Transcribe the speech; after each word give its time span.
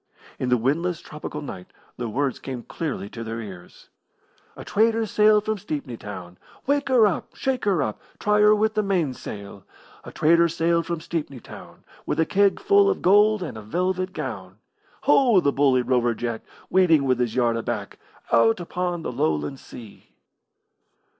In 0.39 0.49
the 0.49 0.57
windless 0.57 0.99
tropical 0.99 1.43
night 1.43 1.67
the 1.97 2.09
words 2.09 2.39
came 2.39 2.63
clearly 2.63 3.07
to 3.09 3.23
their 3.23 3.39
ears: 3.39 3.89
A 4.55 4.65
trader 4.65 5.05
sailed 5.05 5.45
from 5.45 5.59
Stepney 5.59 5.95
Town, 5.95 6.39
Wake 6.65 6.89
her 6.89 7.05
up! 7.05 7.35
Shake 7.35 7.65
her 7.65 7.83
up! 7.83 8.01
Try 8.17 8.39
her 8.39 8.55
with 8.55 8.73
the 8.73 8.81
mainsail! 8.81 9.63
A 10.03 10.11
trader 10.11 10.47
sailed 10.49 10.87
from 10.87 11.01
Stepney 11.01 11.39
Town 11.39 11.83
With 12.07 12.19
a 12.19 12.25
keg 12.25 12.59
full 12.59 12.89
of 12.89 13.03
gold 13.03 13.43
and 13.43 13.55
a 13.55 13.61
velvet 13.61 14.11
gown. 14.11 14.57
Ho, 15.01 15.39
the 15.39 15.51
bully 15.51 15.83
Rover 15.83 16.15
Jack, 16.15 16.41
Waiting 16.71 17.03
with 17.03 17.19
his 17.19 17.35
yard 17.35 17.55
aback 17.55 17.99
Out 18.31 18.59
upon 18.59 19.03
the 19.03 19.11
Lowland 19.11 19.59
Sea. 19.59 20.15